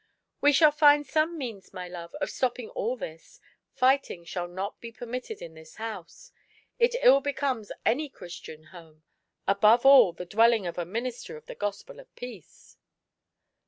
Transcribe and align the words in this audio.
"We 0.41 0.51
shall 0.51 0.71
find 0.71 1.05
some 1.05 1.37
means, 1.37 1.75
my 1.75 1.87
love, 1.87 2.15
of 2.15 2.31
stopping 2.31 2.69
all 2.71 2.97
this; 2.97 3.39
fighting 3.71 4.25
shall 4.25 4.47
not 4.47 4.81
be 4.81 4.91
peiinitted 4.91 5.43
in 5.43 5.53
this 5.53 5.75
house. 5.75 6.31
It 6.79 6.95
ill 7.03 7.21
becomes 7.21 7.71
any 7.85 8.09
Christian 8.09 8.63
home; 8.73 9.03
above 9.47 9.85
all, 9.85 10.11
the 10.11 10.25
dwelling 10.25 10.65
of 10.65 10.79
a 10.79 10.85
minister 10.85 11.37
of 11.37 11.45
the 11.45 11.53
gospel 11.53 11.99
of 11.99 12.15
peace." 12.15 12.77